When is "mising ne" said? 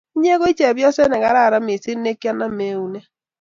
1.65-2.11